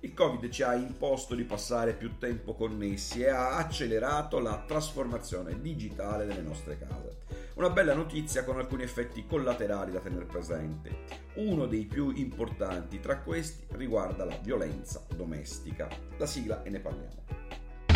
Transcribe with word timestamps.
Il 0.00 0.14
Covid 0.14 0.48
ci 0.50 0.62
ha 0.62 0.74
imposto 0.74 1.34
di 1.34 1.42
passare 1.42 1.92
più 1.92 2.18
tempo 2.18 2.54
connessi 2.54 3.22
e 3.22 3.30
ha 3.30 3.56
accelerato 3.56 4.38
la 4.38 4.62
trasformazione 4.64 5.60
digitale 5.60 6.24
delle 6.24 6.40
nostre 6.40 6.78
case. 6.78 7.16
Una 7.54 7.70
bella 7.70 7.94
notizia 7.94 8.44
con 8.44 8.58
alcuni 8.58 8.84
effetti 8.84 9.26
collaterali 9.26 9.90
da 9.90 9.98
tenere 9.98 10.24
presente. 10.24 11.00
Uno 11.34 11.66
dei 11.66 11.84
più 11.84 12.12
importanti 12.14 13.00
tra 13.00 13.18
questi 13.18 13.66
riguarda 13.70 14.24
la 14.24 14.38
violenza 14.40 15.04
domestica. 15.16 15.88
La 16.16 16.26
sigla 16.26 16.62
e 16.62 16.70
ne 16.70 16.78
parliamo. 16.78 17.24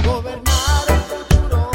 Governare 0.03 0.95
il 0.95 1.01
futuro. 1.03 1.72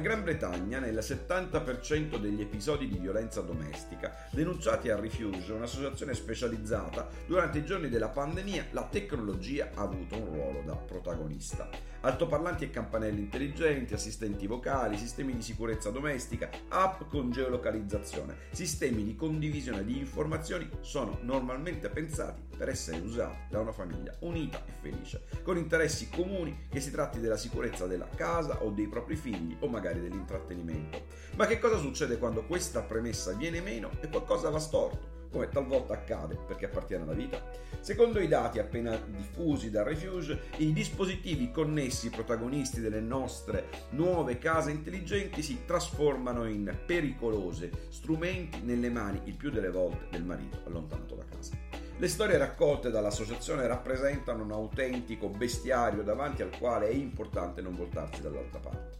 Gran 0.00 0.22
Bretagna, 0.22 0.78
nel 0.78 0.96
70% 0.96 2.16
degli 2.16 2.40
episodi 2.40 2.88
di 2.88 2.96
violenza 2.96 3.42
domestica 3.42 4.14
denunciati 4.30 4.88
a 4.88 4.98
Refuge, 4.98 5.52
un'associazione 5.52 6.14
specializzata, 6.14 7.06
durante 7.26 7.58
i 7.58 7.64
giorni 7.64 7.90
della 7.90 8.08
pandemia 8.08 8.68
la 8.70 8.84
tecnologia 8.84 9.70
ha 9.74 9.82
avuto 9.82 10.16
un 10.16 10.24
ruolo 10.24 10.62
da 10.64 10.74
protagonista. 10.74 11.68
Altoparlanti 12.02 12.64
e 12.64 12.70
campanelli 12.70 13.20
intelligenti, 13.20 13.92
assistenti 13.92 14.46
vocali, 14.46 14.96
sistemi 14.96 15.34
di 15.34 15.42
sicurezza 15.42 15.90
domestica, 15.90 16.48
app 16.68 17.02
con 17.10 17.30
geolocalizzazione, 17.30 18.36
sistemi 18.52 19.04
di 19.04 19.14
condivisione 19.14 19.84
di 19.84 19.98
informazioni 19.98 20.66
sono 20.80 21.18
normalmente 21.22 21.90
pensati 21.90 22.40
per 22.56 22.70
essere 22.70 23.00
usati 23.00 23.40
da 23.50 23.60
una 23.60 23.72
famiglia 23.72 24.14
unita 24.20 24.62
e 24.64 24.72
felice, 24.80 25.24
con 25.42 25.58
interessi 25.58 26.08
comuni 26.08 26.66
che 26.70 26.80
si 26.80 26.90
tratti 26.90 27.20
della 27.20 27.36
sicurezza 27.36 27.86
della 27.86 28.08
casa 28.14 28.62
o 28.62 28.70
dei 28.70 28.86
propri 28.86 29.16
figli 29.16 29.54
o 29.60 29.68
magari 29.68 29.89
dell'intrattenimento. 29.98 31.02
Ma 31.36 31.46
che 31.46 31.58
cosa 31.58 31.78
succede 31.78 32.18
quando 32.18 32.44
questa 32.44 32.82
premessa 32.82 33.32
viene 33.32 33.60
meno 33.60 33.90
e 34.00 34.08
qualcosa 34.08 34.50
va 34.50 34.58
storto? 34.58 35.18
come 35.30 35.48
talvolta 35.48 35.94
accade 35.94 36.36
perché 36.46 36.66
appartiene 36.66 37.04
alla 37.04 37.12
vita. 37.12 37.40
Secondo 37.80 38.20
i 38.20 38.28
dati 38.28 38.58
appena 38.58 38.96
diffusi 38.96 39.70
da 39.70 39.82
Refuge, 39.82 40.40
i 40.56 40.72
dispositivi 40.72 41.50
connessi 41.50 42.10
protagonisti 42.10 42.80
delle 42.80 43.00
nostre 43.00 43.68
nuove 43.90 44.38
case 44.38 44.70
intelligenti 44.70 45.42
si 45.42 45.64
trasformano 45.64 46.46
in 46.46 46.76
pericolose 46.84 47.70
strumenti 47.88 48.60
nelle 48.62 48.90
mani 48.90 49.20
il 49.24 49.36
più 49.36 49.50
delle 49.50 49.70
volte 49.70 50.08
del 50.10 50.24
marito 50.24 50.60
allontanato 50.66 51.14
da 51.14 51.24
casa. 51.24 51.52
Le 51.96 52.08
storie 52.08 52.38
raccolte 52.38 52.90
dall'associazione 52.90 53.66
rappresentano 53.66 54.42
un 54.42 54.52
autentico 54.52 55.28
bestiario 55.28 56.02
davanti 56.02 56.42
al 56.42 56.56
quale 56.58 56.88
è 56.88 56.92
importante 56.92 57.60
non 57.60 57.76
voltarsi 57.76 58.22
dall'altra 58.22 58.58
parte. 58.58 58.98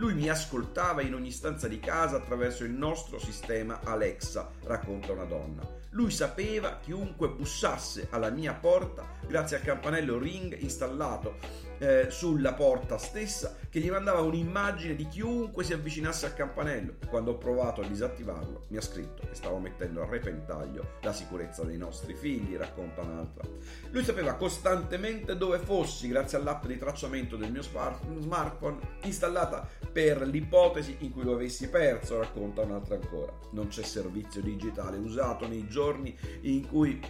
Lui 0.00 0.14
mi 0.14 0.30
ascoltava 0.30 1.02
in 1.02 1.12
ogni 1.12 1.30
stanza 1.30 1.68
di 1.68 1.78
casa 1.78 2.16
attraverso 2.16 2.64
il 2.64 2.70
nostro 2.70 3.18
sistema 3.18 3.80
Alexa, 3.84 4.50
racconta 4.64 5.12
una 5.12 5.24
donna. 5.24 5.60
Lui 5.90 6.10
sapeva 6.10 6.78
chiunque 6.78 7.28
bussasse 7.28 8.08
alla 8.08 8.30
mia 8.30 8.54
porta 8.54 9.06
grazie 9.26 9.58
al 9.58 9.62
campanello 9.62 10.16
Ring 10.16 10.56
installato 10.58 11.36
eh, 11.80 12.06
sulla 12.10 12.52
porta 12.52 12.98
stessa 12.98 13.56
che 13.68 13.80
gli 13.80 13.90
mandava 13.90 14.20
un'immagine 14.20 14.94
di 14.94 15.08
chiunque 15.08 15.64
si 15.64 15.72
avvicinasse 15.72 16.26
al 16.26 16.34
campanello. 16.34 16.94
Quando 17.08 17.32
ho 17.32 17.38
provato 17.38 17.80
a 17.80 17.86
disattivarlo 17.86 18.66
mi 18.68 18.76
ha 18.76 18.80
scritto 18.80 19.22
che 19.26 19.34
stavo 19.34 19.58
mettendo 19.58 20.02
a 20.02 20.06
repentaglio 20.06 20.98
la 21.00 21.12
sicurezza 21.12 21.64
dei 21.64 21.78
nostri 21.78 22.14
figli, 22.14 22.56
racconta 22.56 23.00
un'altra. 23.00 23.48
Lui 23.90 24.04
sapeva 24.04 24.34
costantemente 24.34 25.36
dove 25.36 25.58
fossi 25.58 26.08
grazie 26.08 26.38
all'app 26.38 26.66
di 26.66 26.76
tracciamento 26.76 27.36
del 27.36 27.50
mio 27.50 27.62
smartphone 27.62 28.78
installata 29.02 29.66
per 29.90 30.22
l'ipotesi 30.22 30.96
in 31.00 31.12
cui 31.12 31.24
lo 31.24 31.34
avessi 31.34 31.68
perso, 31.68 32.18
racconta 32.18 32.62
un'altra 32.62 32.96
ancora. 32.96 33.32
Non 33.52 33.68
c'è 33.68 33.82
servizio 33.82 34.42
digitale 34.42 34.98
usato 34.98 35.48
nei 35.48 35.66
giorni 35.66 36.16
in 36.42 36.68
cui 36.68 37.00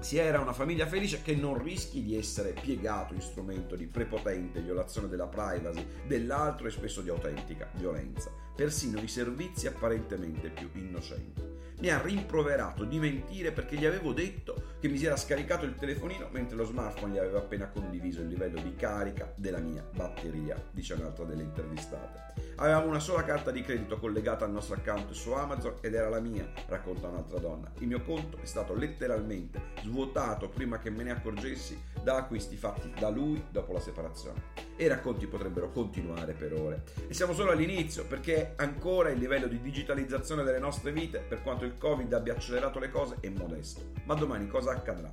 si 0.00 0.18
era 0.18 0.40
una 0.40 0.52
famiglia 0.52 0.86
felice 0.86 1.22
che 1.22 1.34
non 1.34 1.62
rischi 1.62 2.02
di 2.02 2.16
essere 2.16 2.52
piegato 2.52 3.14
in 3.14 3.20
strumento 3.20 3.76
di 3.76 3.86
prepotente 3.86 4.60
violazione 4.60 5.08
della 5.08 5.26
privacy 5.26 5.86
dell'altro 6.06 6.66
e 6.66 6.70
spesso 6.70 7.00
di 7.00 7.08
autentica 7.08 7.70
violenza, 7.74 8.30
persino 8.54 9.00
i 9.00 9.08
servizi 9.08 9.66
apparentemente 9.66 10.48
più 10.48 10.70
innocenti 10.74 11.54
mi 11.84 11.90
ha 11.90 12.00
rimproverato 12.00 12.84
di 12.84 12.98
mentire 12.98 13.52
perché 13.52 13.76
gli 13.76 13.84
avevo 13.84 14.12
detto 14.12 14.72
che 14.80 14.88
mi 14.88 14.96
si 14.96 15.06
era 15.06 15.16
scaricato 15.16 15.64
il 15.64 15.74
telefonino 15.74 16.28
mentre 16.30 16.56
lo 16.56 16.64
smartphone 16.64 17.12
gli 17.12 17.18
aveva 17.18 17.38
appena 17.38 17.68
condiviso 17.68 18.20
il 18.20 18.28
livello 18.28 18.60
di 18.60 18.74
carica 18.76 19.32
della 19.34 19.58
mia 19.58 19.84
batteria, 19.94 20.56
dice 20.70 20.94
un'altra 20.94 21.24
delle 21.24 21.42
intervistate. 21.42 22.32
Avevamo 22.56 22.86
una 22.86 23.00
sola 23.00 23.24
carta 23.24 23.50
di 23.50 23.62
credito 23.62 23.98
collegata 23.98 24.44
al 24.44 24.52
nostro 24.52 24.76
account 24.76 25.10
su 25.10 25.32
Amazon 25.32 25.74
ed 25.80 25.94
era 25.94 26.08
la 26.08 26.20
mia, 26.20 26.48
racconta 26.68 27.08
un'altra 27.08 27.38
donna. 27.38 27.70
Il 27.78 27.88
mio 27.88 28.02
conto 28.02 28.38
è 28.40 28.46
stato 28.46 28.74
letteralmente 28.74 29.72
svuotato 29.82 30.48
prima 30.48 30.78
che 30.78 30.90
me 30.90 31.02
ne 31.02 31.10
accorgessi 31.10 31.78
da 32.02 32.16
acquisti 32.16 32.56
fatti 32.56 32.92
da 32.98 33.08
lui 33.08 33.44
dopo 33.50 33.72
la 33.72 33.80
separazione. 33.80 34.52
E 34.76 34.84
i 34.84 34.88
racconti 34.88 35.26
potrebbero 35.26 35.70
continuare 35.70 36.32
per 36.32 36.52
ore. 36.52 36.82
E 37.08 37.14
siamo 37.14 37.32
solo 37.32 37.50
all'inizio 37.50 38.06
perché 38.06 38.43
ancora 38.56 39.10
il 39.10 39.18
livello 39.18 39.46
di 39.46 39.60
digitalizzazione 39.60 40.42
delle 40.42 40.58
nostre 40.58 40.92
vite, 40.92 41.18
per 41.20 41.42
quanto 41.42 41.64
il 41.64 41.78
Covid 41.78 42.12
abbia 42.12 42.34
accelerato 42.34 42.78
le 42.78 42.90
cose, 42.90 43.16
è 43.20 43.28
modesto. 43.28 43.92
Ma 44.04 44.14
domani 44.14 44.46
cosa 44.48 44.72
accadrà? 44.72 45.12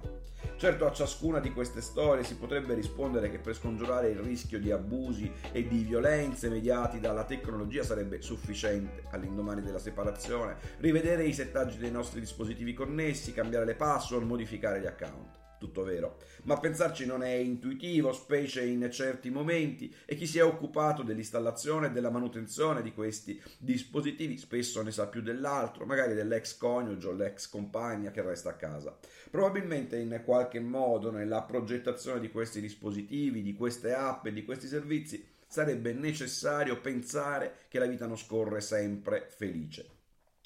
Certo 0.58 0.86
a 0.86 0.92
ciascuna 0.92 1.40
di 1.40 1.52
queste 1.52 1.82
storie 1.82 2.24
si 2.24 2.36
potrebbe 2.36 2.74
rispondere 2.74 3.32
che 3.32 3.40
per 3.40 3.56
scongiurare 3.56 4.10
il 4.10 4.20
rischio 4.20 4.60
di 4.60 4.72
abusi 4.72 5.32
e 5.52 5.68
di 5.68 5.84
violenze 5.84 6.50
mediati 6.50 7.00
dalla 7.00 7.24
tecnologia 7.24 7.84
sarebbe 7.84 8.22
sufficiente 8.22 9.04
all'indomani 9.10 9.62
della 9.62 9.80
separazione 9.80 10.58
rivedere 10.78 11.24
i 11.24 11.34
settaggi 11.34 11.78
dei 11.78 11.92
nostri 11.92 12.20
dispositivi 12.20 12.74
connessi, 12.74 13.34
cambiare 13.34 13.66
le 13.66 13.76
password, 13.76 14.26
modificare 14.26 14.82
gli 14.82 14.88
account 14.88 15.41
tutto 15.62 15.84
vero, 15.84 16.18
ma 16.46 16.60
pensarci 16.60 17.06
non 17.06 17.22
è 17.22 17.34
intuitivo, 17.34 18.12
specie 18.14 18.66
in 18.66 18.90
certi 18.92 19.30
momenti, 19.30 19.94
e 20.06 20.16
chi 20.16 20.26
si 20.26 20.40
è 20.40 20.44
occupato 20.44 21.04
dell'installazione 21.04 21.88
e 21.88 21.92
della 21.92 22.10
manutenzione 22.10 22.82
di 22.82 22.92
questi 22.92 23.40
dispositivi 23.60 24.40
spesso 24.40 24.82
ne 24.82 24.92
sa 24.92 25.08
più 25.08 25.22
dell'altro, 25.22 25.86
magari 25.86 26.16
dell'ex 26.16 26.58
coniuge 26.58 27.08
o 27.08 27.12
l'ex 27.12 27.48
compagna 27.48 28.10
che 28.10 28.24
resta 28.24 28.50
a 28.50 28.56
casa. 28.56 28.98
Probabilmente 29.30 30.00
in 30.00 30.24
qualche 30.26 30.60
modo 30.60 31.12
nella 31.12 31.44
progettazione 31.44 32.20
di 32.20 32.32
questi 32.32 32.60
dispositivi, 32.60 33.44
di 33.44 33.54
queste 33.54 33.94
app 33.94 34.26
e 34.26 34.34
di 34.34 34.44
questi 34.44 34.66
servizi 34.66 35.24
sarebbe 35.46 35.94
necessario 35.94 36.82
pensare 36.82 37.66
che 37.68 37.78
la 37.78 37.86
vita 37.86 38.08
non 38.08 38.18
scorre 38.18 38.62
sempre 38.62 39.28
felice 39.30 40.00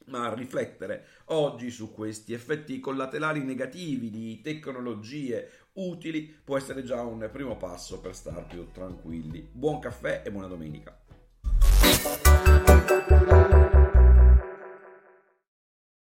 ma 0.05 0.33
riflettere 0.33 1.05
oggi 1.25 1.69
su 1.69 1.93
questi 1.93 2.33
effetti 2.33 2.79
collaterali 2.79 3.43
negativi 3.43 4.09
di 4.09 4.41
tecnologie 4.41 5.49
utili 5.73 6.33
può 6.43 6.57
essere 6.57 6.83
già 6.83 7.01
un 7.01 7.29
primo 7.31 7.57
passo 7.57 7.99
per 7.99 8.15
star 8.15 8.45
più 8.47 8.71
tranquilli. 8.71 9.47
Buon 9.51 9.79
caffè 9.79 10.21
e 10.25 10.31
buona 10.31 10.47
domenica. 10.47 10.97